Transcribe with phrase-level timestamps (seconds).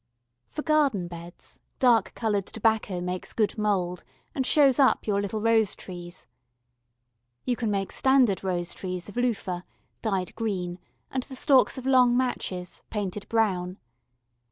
[0.49, 5.75] For garden beds dark coloured tobacco makes good mould, and shows up your little rose
[5.75, 6.25] trees.
[7.45, 9.61] You can make standard rose trees of loofah
[10.01, 10.79] dyed green,
[11.11, 13.77] and the stalks of long matches painted brown.